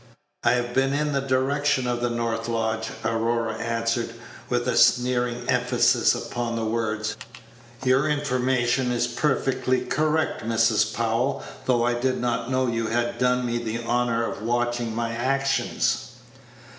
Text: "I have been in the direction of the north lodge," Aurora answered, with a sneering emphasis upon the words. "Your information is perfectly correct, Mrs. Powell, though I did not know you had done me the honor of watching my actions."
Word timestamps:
"I 0.43 0.53
have 0.53 0.73
been 0.73 0.93
in 0.93 1.11
the 1.13 1.19
direction 1.21 1.85
of 1.85 2.01
the 2.01 2.09
north 2.09 2.47
lodge," 2.47 2.87
Aurora 3.05 3.57
answered, 3.59 4.15
with 4.49 4.67
a 4.67 4.75
sneering 4.75 5.47
emphasis 5.47 6.15
upon 6.15 6.55
the 6.55 6.65
words. 6.65 7.15
"Your 7.83 8.09
information 8.09 8.91
is 8.91 9.05
perfectly 9.05 9.81
correct, 9.85 10.43
Mrs. 10.43 10.91
Powell, 10.91 11.43
though 11.65 11.83
I 11.85 11.93
did 11.93 12.19
not 12.19 12.49
know 12.49 12.65
you 12.65 12.87
had 12.87 13.19
done 13.19 13.45
me 13.45 13.59
the 13.59 13.83
honor 13.83 14.27
of 14.27 14.41
watching 14.41 14.95
my 14.95 15.11
actions." 15.13 16.13